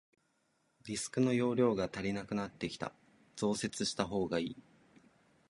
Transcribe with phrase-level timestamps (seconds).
[0.87, 2.91] ディスクの容量が足りなくなってきた、
[3.35, 4.57] 増設したほうがいい。